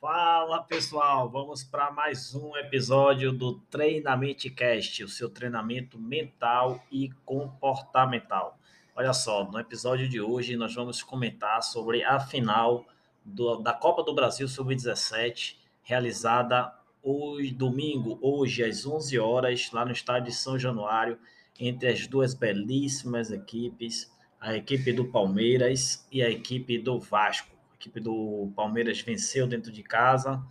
[0.00, 7.10] Fala pessoal, vamos para mais um episódio do Treinamento Cast, o seu treinamento mental e
[7.24, 8.56] comportamental.
[8.94, 12.86] Olha só, no episódio de hoje nós vamos comentar sobre a final
[13.24, 16.72] do, da Copa do Brasil Sub-17, realizada
[17.02, 21.18] hoje, domingo, hoje às 11 horas, lá no estádio de São Januário,
[21.58, 24.08] entre as duas belíssimas equipes,
[24.40, 29.84] a equipe do Palmeiras e a equipe do Vasco equipe do Palmeiras venceu dentro de
[29.84, 30.42] casa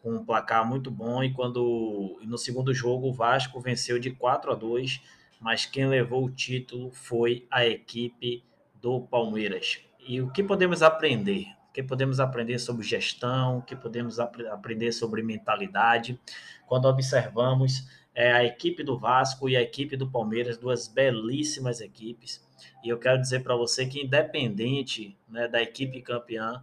[0.00, 4.52] com um placar muito bom e quando no segundo jogo o Vasco venceu de 4
[4.52, 5.02] a 2,
[5.40, 8.44] mas quem levou o título foi a equipe
[8.80, 9.80] do Palmeiras.
[9.98, 11.48] E o que podemos aprender?
[11.68, 13.58] O que podemos aprender sobre gestão?
[13.58, 16.18] O que podemos ap aprender sobre mentalidade?
[16.66, 22.46] Quando observamos é, a equipe do Vasco e a equipe do Palmeiras, duas belíssimas equipes
[22.82, 26.62] e eu quero dizer para você que, independente né, da equipe campeã,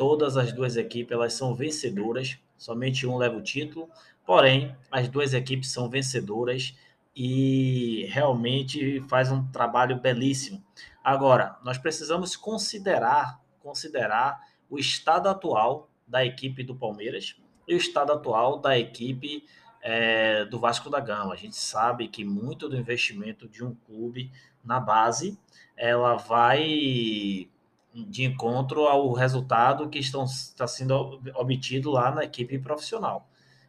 [0.00, 2.38] todas as duas equipes elas são vencedoras.
[2.56, 3.86] Somente um leva o título,
[4.24, 6.74] porém, as duas equipes são vencedoras
[7.14, 10.64] e realmente faz um trabalho belíssimo.
[11.04, 17.36] Agora, nós precisamos considerar, considerar o estado atual da equipe do Palmeiras
[17.68, 19.44] e o estado atual da equipe
[19.82, 21.34] é, do Vasco da Gama.
[21.34, 24.32] A gente sabe que muito do investimento de um clube
[24.64, 25.38] na base,
[25.76, 27.49] ela vai
[27.94, 33.28] de encontro ao resultado que estão, está sendo obtido lá na equipe profissional.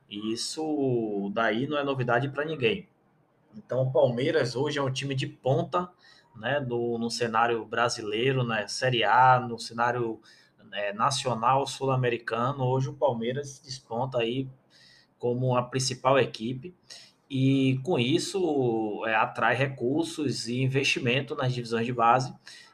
[0.09, 2.88] E isso daí não é novidade para ninguém.
[3.55, 5.89] Então, o Palmeiras hoje é um time de ponta
[6.36, 10.22] né, no cenário brasileiro, na né, Série A, no cenário
[10.72, 12.64] é, nacional sul-americano.
[12.64, 14.47] Hoje o Palmeiras desponta aí
[15.17, 16.73] como a principal equipe
[17.30, 22.33] e com isso é, atrai recursos e investimento nas divisões de base.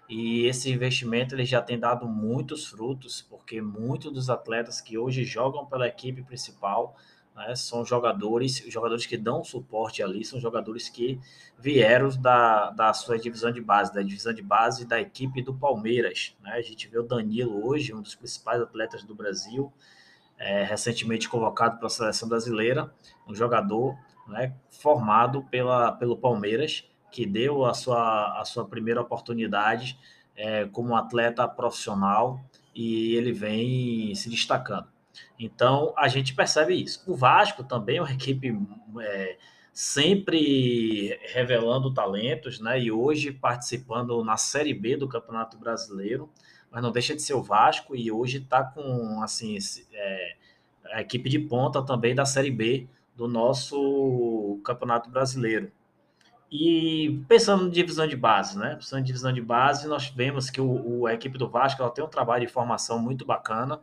[0.09, 5.23] E esse investimento ele já tem dado muitos frutos, porque muitos dos atletas que hoje
[5.25, 6.95] jogam pela equipe principal
[7.35, 11.19] né, são jogadores, jogadores que dão suporte ali, são jogadores que
[11.59, 16.35] vieram da, da sua divisão de base, da divisão de base da equipe do Palmeiras.
[16.41, 16.53] Né?
[16.53, 19.71] A gente vê o Danilo hoje, um dos principais atletas do Brasil,
[20.37, 22.91] é, recentemente convocado para a seleção brasileira,
[23.27, 23.95] um jogador
[24.27, 29.97] né, formado pela, pelo Palmeiras, que deu a sua, a sua primeira oportunidade
[30.35, 32.39] é, como atleta profissional
[32.73, 34.87] e ele vem se destacando.
[35.39, 37.03] Então a gente percebe isso.
[37.07, 38.57] O Vasco também é uma equipe
[38.99, 39.37] é,
[39.73, 42.79] sempre revelando talentos, né?
[42.79, 46.29] E hoje participando na Série B do Campeonato Brasileiro
[46.71, 49.57] mas não deixa de ser o Vasco e hoje está com assim
[49.93, 50.35] é,
[50.91, 55.71] a equipe de ponta também da Série B do nosso Campeonato Brasileiro.
[56.51, 58.75] E pensando em divisão de base, né?
[58.75, 61.91] Pensando em divisão de base, nós vemos que o, o a equipe do Vasco ela
[61.91, 63.81] tem um trabalho de formação muito bacana,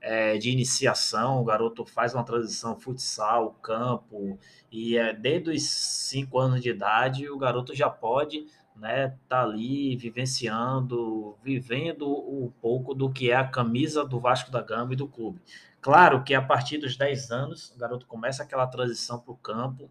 [0.00, 1.40] é, de iniciação.
[1.40, 4.38] O garoto faz uma transição futsal, campo,
[4.70, 8.46] e é, desde os 5 anos de idade o garoto já pode
[8.76, 14.62] né, tá ali vivenciando, vivendo um pouco do que é a camisa do Vasco da
[14.62, 15.40] Gama e do clube.
[15.80, 19.90] Claro que a partir dos 10 anos, o garoto começa aquela transição para o campo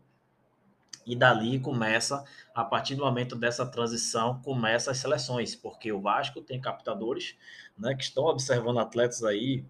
[1.06, 2.24] e dali começa,
[2.54, 7.36] a partir do momento dessa transição, começa as seleções, porque o Vasco tem captadores,
[7.78, 9.66] né, que estão observando atletas aí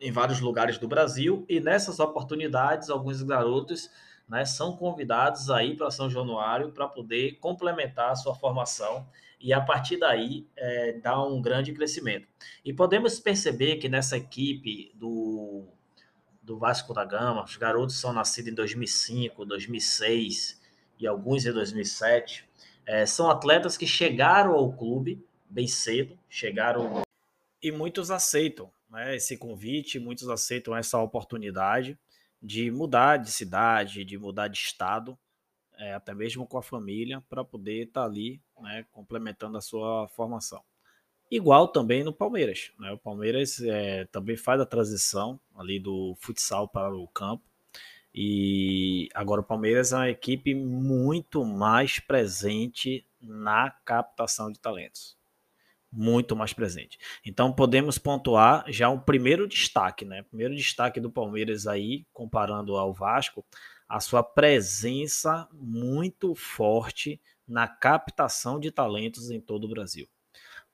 [0.00, 3.90] em vários lugares do Brasil e nessas oportunidades alguns garotos
[4.28, 9.06] né, são convidados aí para São Januário para poder complementar a sua formação
[9.40, 12.28] e a partir daí é, dar um grande crescimento.
[12.64, 15.64] E podemos perceber que nessa equipe do,
[16.48, 20.58] do Vasco da Gama, os garotos são nascidos em 2005, 2006
[20.98, 22.48] e alguns em 2007,
[22.86, 27.02] é, são atletas que chegaram ao clube bem cedo, chegaram
[27.62, 31.98] e muitos aceitam né, esse convite, muitos aceitam essa oportunidade
[32.42, 35.18] de mudar de cidade, de mudar de estado,
[35.76, 40.08] é, até mesmo com a família, para poder estar tá ali né, complementando a sua
[40.08, 40.62] formação.
[41.30, 42.72] Igual também no Palmeiras.
[42.78, 42.90] Né?
[42.92, 47.44] O Palmeiras é, também faz a transição ali do futsal para o campo.
[48.14, 55.18] E agora o Palmeiras é uma equipe muito mais presente na captação de talentos
[55.90, 56.98] muito mais presente.
[57.24, 60.22] Então podemos pontuar já um primeiro destaque, né?
[60.22, 63.44] Primeiro destaque do Palmeiras aí, comparando ao Vasco,
[63.88, 70.06] a sua presença muito forte na captação de talentos em todo o Brasil.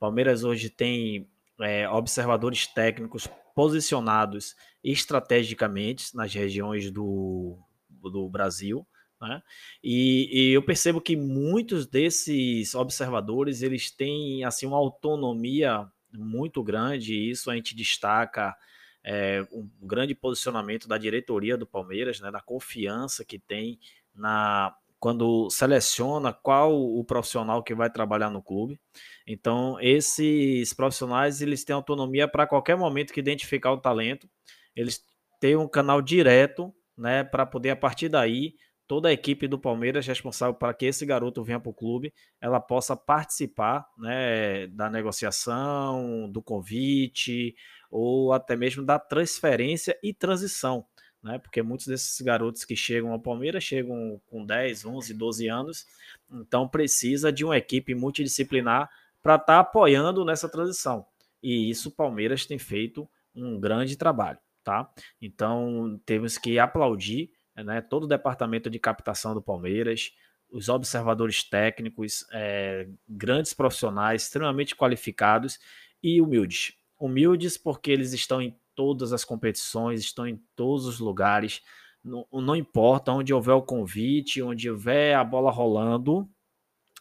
[0.05, 1.27] Palmeiras hoje tem
[1.61, 7.57] é, observadores técnicos posicionados estrategicamente nas regiões do,
[7.89, 8.87] do Brasil
[9.21, 9.43] né?
[9.83, 17.15] E, e, eu percebo que muitos desses observadores eles têm assim uma autonomia muito grande,
[17.15, 18.55] e isso a gente destaca
[19.03, 23.79] é, um grande posicionamento da diretoria do Palmeiras, né, da confiança que tem
[24.15, 28.81] na quando seleciona qual o profissional que vai trabalhar no clube.
[29.27, 34.27] Então, esses profissionais eles têm autonomia para qualquer momento que identificar o talento,
[34.75, 35.03] eles
[35.39, 38.55] têm um canal direto, né, para poder a partir daí
[38.87, 42.11] toda a equipe do Palmeiras responsável para que esse garoto venha para o clube,
[42.41, 47.55] ela possa participar né, da negociação, do convite,
[47.91, 50.87] ou até mesmo da transferência e transição.
[51.25, 55.87] Né, porque muitos desses garotos que chegam ao Palmeiras chegam com 10, 11, 12 anos,
[56.31, 58.91] então precisa de uma equipe multidisciplinar
[59.23, 61.07] para estar tá apoiando nessa transição.
[61.43, 64.93] E isso o Palmeiras tem feito um grande trabalho, tá?
[65.19, 70.13] Então temos que aplaudir né, todo o departamento de captação do Palmeiras,
[70.51, 75.59] os observadores técnicos, é, grandes profissionais, extremamente qualificados
[76.03, 76.75] e humildes.
[76.99, 81.63] Humildes porque eles estão em todas as competições, estão em todos os lugares,
[82.03, 86.29] não, não importa onde houver o convite, onde houver a bola rolando,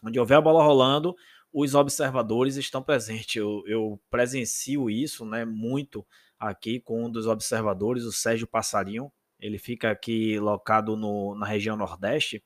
[0.02, 1.14] onde houver a bola rolando,
[1.52, 3.36] os observadores estão presentes.
[3.36, 6.06] Eu, eu presencio isso né, muito
[6.38, 11.76] aqui com um dos observadores, o Sérgio Passarinho, ele fica aqui locado no, na região
[11.76, 12.42] Nordeste.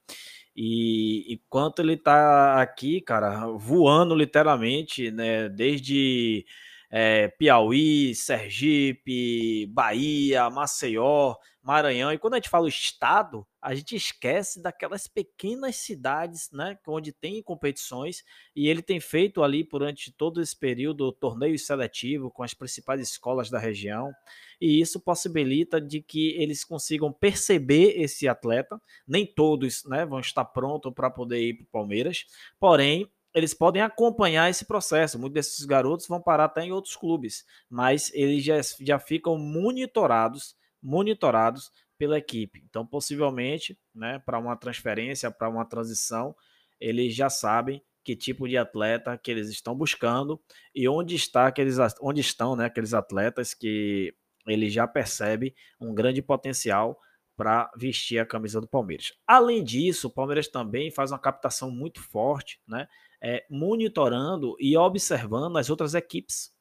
[0.55, 5.49] E enquanto ele está aqui, cara, voando literalmente, né?
[5.49, 6.45] Desde
[6.91, 12.11] é, Piauí, Sergipe, Bahia, Maceió, Maranhão.
[12.11, 17.43] E quando a gente fala estado, a gente esquece daquelas pequenas cidades, né, onde tem
[17.43, 18.23] competições,
[18.57, 23.51] e ele tem feito ali durante todo esse período torneio seletivo com as principais escolas
[23.51, 24.11] da região,
[24.59, 28.81] e isso possibilita de que eles consigam perceber esse atleta.
[29.07, 32.25] Nem todos, né, vão estar prontos para poder ir para o Palmeiras,
[32.59, 35.19] porém eles podem acompanhar esse processo.
[35.19, 40.57] Muitos desses garotos vão parar até em outros clubes, mas eles já, já ficam monitorados
[40.83, 42.63] monitorados pela equipe.
[42.69, 46.35] Então, possivelmente, né, para uma transferência, para uma transição,
[46.81, 50.41] eles já sabem que tipo de atleta que eles estão buscando
[50.75, 54.15] e onde está aqueles onde estão, né, aqueles atletas que
[54.47, 56.99] ele já percebe um grande potencial
[57.37, 59.13] para vestir a camisa do Palmeiras.
[59.27, 62.89] Além disso, o Palmeiras também faz uma captação muito forte, né,
[63.21, 66.53] é, monitorando e observando as outras equipes.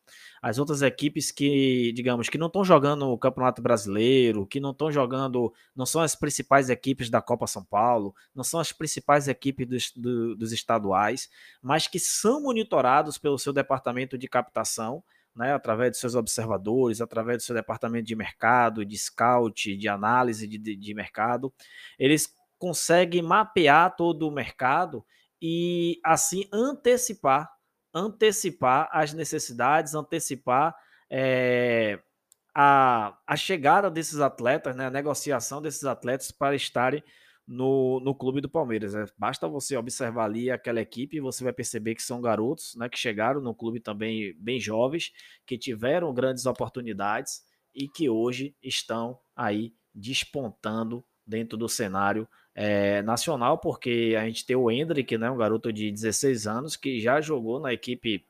[0.41, 4.91] As outras equipes que, digamos, que não estão jogando o Campeonato Brasileiro, que não estão
[4.91, 9.67] jogando, não são as principais equipes da Copa São Paulo, não são as principais equipes
[9.67, 11.29] dos, do, dos estaduais,
[11.61, 15.03] mas que são monitorados pelo seu departamento de captação,
[15.35, 20.47] né, através de seus observadores, através do seu departamento de mercado, de scout, de análise
[20.47, 21.53] de, de, de mercado,
[21.99, 25.05] eles conseguem mapear todo o mercado
[25.41, 27.49] e assim antecipar
[27.93, 30.75] antecipar as necessidades, antecipar
[31.09, 31.99] é,
[32.53, 37.03] a, a chegada desses atletas, né, a negociação desses atletas para estarem
[37.47, 38.93] no, no clube do Palmeiras.
[38.93, 42.97] É, basta você observar ali aquela equipe você vai perceber que são garotos né, que
[42.97, 45.11] chegaram no clube também bem jovens,
[45.45, 47.41] que tiveram grandes oportunidades
[47.73, 54.55] e que hoje estão aí despontando dentro do cenário é, nacional, porque a gente tem
[54.55, 58.25] o Hendrick, né, um garoto de 16 anos, que já jogou na equipe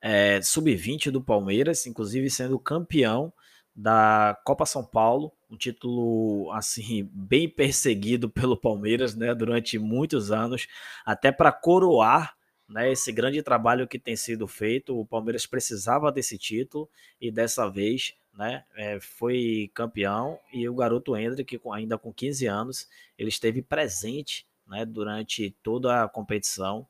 [0.00, 3.32] é, sub-20 do Palmeiras, inclusive sendo campeão
[3.74, 10.66] da Copa São Paulo, um título assim bem perseguido pelo Palmeiras, né, durante muitos anos,
[11.04, 12.34] até para coroar
[12.68, 14.98] né, esse grande trabalho que tem sido feito.
[14.98, 16.88] O Palmeiras precisava desse título
[17.20, 22.88] e dessa vez né, é, foi campeão e o garoto Hendrick, ainda com 15 anos,
[23.16, 26.86] ele esteve presente né, durante toda a competição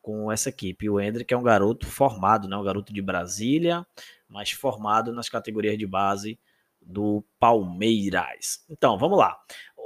[0.00, 0.90] com essa equipe.
[0.90, 3.86] O Hendrick é um garoto formado, né, um garoto de Brasília,
[4.28, 6.38] mas formado nas categorias de base
[6.80, 8.64] do Palmeiras.
[8.68, 9.38] Então, vamos lá.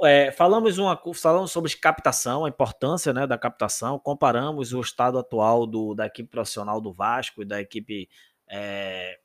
[0.03, 5.65] É, falamos, uma, falamos sobre captação, a importância né, da captação, comparamos o estado atual
[5.65, 8.07] do, da equipe profissional do Vasco e da equipe
[8.47, 9.19] é,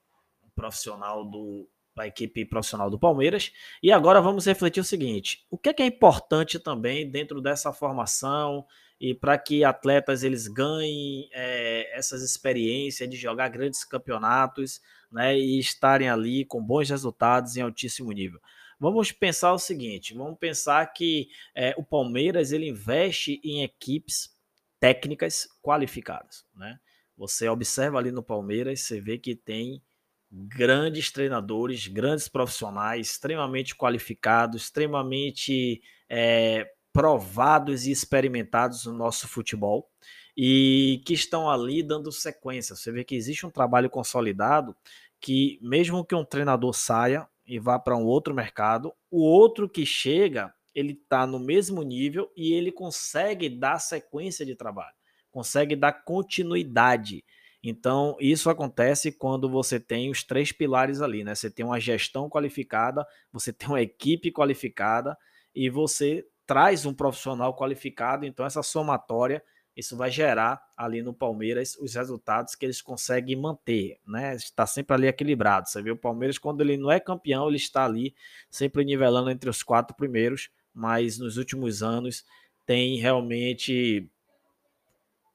[0.54, 3.52] profissional do da equipe profissional do Palmeiras.
[3.82, 7.72] E agora vamos refletir o seguinte: o que é, que é importante também dentro dessa
[7.72, 8.66] formação
[9.00, 14.80] e para que atletas eles ganhem é, essas experiências de jogar grandes campeonatos,
[15.10, 18.40] né, e estarem ali com bons resultados em altíssimo nível.
[18.78, 24.34] Vamos pensar o seguinte: vamos pensar que é, o Palmeiras ele investe em equipes
[24.80, 26.78] técnicas qualificadas, né?
[27.16, 29.82] Você observa ali no Palmeiras, você vê que tem
[30.32, 39.90] grandes treinadores, grandes profissionais, extremamente qualificados, extremamente é, provados e experimentados no nosso futebol
[40.34, 42.74] e que estão ali dando sequência.
[42.74, 44.74] Você vê que existe um trabalho consolidado
[45.20, 49.84] que mesmo que um treinador saia e vá para um outro mercado, o outro que
[49.84, 54.94] chega, ele está no mesmo nível e ele consegue dar sequência de trabalho,
[55.30, 57.24] consegue dar continuidade.
[57.62, 61.34] Então, isso acontece quando você tem os três pilares ali, né?
[61.34, 65.16] Você tem uma gestão qualificada, você tem uma equipe qualificada
[65.54, 68.26] e você traz um profissional qualificado.
[68.26, 69.42] Então, essa somatória
[69.76, 74.34] isso vai gerar ali no Palmeiras os resultados que eles conseguem manter, né?
[74.34, 75.68] Está sempre ali equilibrado.
[75.68, 78.14] Você vê o Palmeiras quando ele não é campeão, ele está ali
[78.50, 82.24] sempre nivelando entre os quatro primeiros, mas nos últimos anos
[82.66, 84.06] tem realmente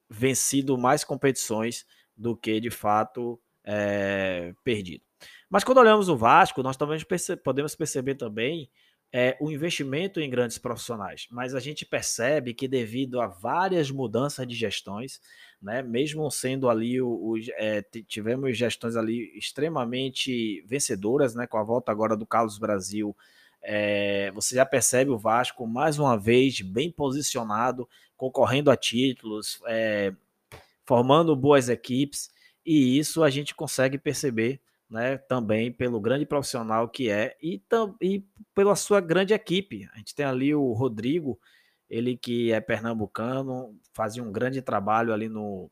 [0.08, 1.84] vencido mais competições
[2.18, 5.04] do que de fato é, perdido.
[5.48, 6.98] Mas quando olhamos o Vasco, nós também
[7.42, 8.68] podemos perceber também
[9.12, 14.46] é, o investimento em grandes profissionais, mas a gente percebe que devido a várias mudanças
[14.46, 15.20] de gestões,
[15.62, 21.62] né, mesmo sendo ali o, o é, tivemos gestões ali extremamente vencedoras, né, com a
[21.62, 23.16] volta agora do Carlos Brasil,
[23.62, 30.12] é, você já percebe o Vasco mais uma vez bem posicionado, concorrendo a títulos, é,
[30.88, 32.30] formando boas equipes,
[32.64, 37.62] e isso a gente consegue perceber né, também pelo grande profissional que é e,
[38.00, 39.86] e pela sua grande equipe.
[39.92, 41.38] A gente tem ali o Rodrigo,
[41.90, 45.70] ele que é pernambucano, fazia um grande trabalho ali no,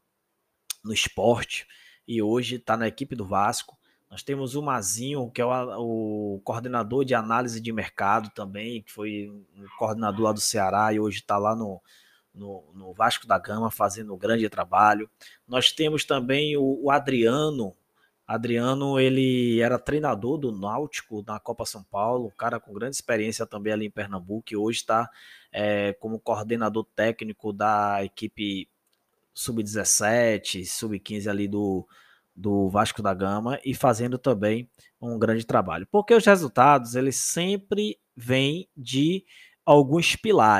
[0.84, 1.66] no esporte
[2.06, 3.74] e hoje está na equipe do Vasco.
[4.10, 8.92] Nós temos o Mazinho, que é o, o, coordenador de análise de mercado também, que
[8.92, 11.80] foi um coordenador lá do Ceará e hoje está lá no,
[12.36, 15.10] no, no, Vasco da Gama fazendo um grande trabalho.
[15.48, 17.74] Nós temos também o, o Adriano,
[18.26, 23.46] Adriano, ele era treinador do Náutico na Copa São Paulo, um cara com grande experiência
[23.46, 25.08] também ali em Pernambuco, e hoje está
[25.52, 28.68] é, como coordenador técnico da equipe
[29.32, 31.86] sub-17, sub-15 ali do,
[32.34, 34.68] do Vasco da Gama e fazendo também
[35.00, 35.86] um grande trabalho.
[35.90, 39.24] Porque os resultados, eles sempre vêm de
[39.64, 40.54] alguns pilares.